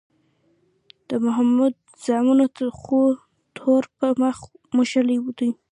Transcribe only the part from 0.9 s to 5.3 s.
د محمود زامنو خو تور په مخ موښلی